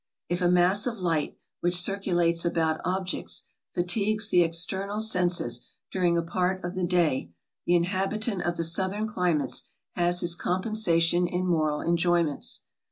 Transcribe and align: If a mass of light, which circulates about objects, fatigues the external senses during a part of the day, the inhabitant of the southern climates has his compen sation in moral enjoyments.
If 0.29 0.41
a 0.41 0.49
mass 0.49 0.87
of 0.87 0.99
light, 1.01 1.37
which 1.59 1.79
circulates 1.79 2.43
about 2.43 2.81
objects, 2.83 3.45
fatigues 3.75 4.29
the 4.31 4.41
external 4.41 4.99
senses 4.99 5.61
during 5.91 6.17
a 6.17 6.23
part 6.23 6.63
of 6.63 6.73
the 6.73 6.83
day, 6.83 7.29
the 7.67 7.75
inhabitant 7.75 8.41
of 8.41 8.55
the 8.55 8.63
southern 8.63 9.07
climates 9.07 9.65
has 9.91 10.21
his 10.21 10.35
compen 10.35 10.73
sation 10.73 11.31
in 11.31 11.45
moral 11.45 11.81
enjoyments. 11.81 12.61